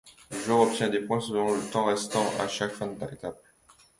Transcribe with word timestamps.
Le 0.31 0.39
joueur 0.39 0.61
obtient 0.61 0.89
des 0.89 1.01
points 1.01 1.19
selon 1.21 1.53
le 1.55 1.61
temps 1.69 1.85
restant 1.85 2.25
à 2.39 2.47
chaque 2.47 2.71
fin 2.71 2.87
d'étape. 2.87 3.39